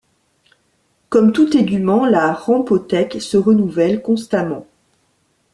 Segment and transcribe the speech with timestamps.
[1.09, 4.65] Comme tout tégument, la rhamphothèque se renouvelle constamment.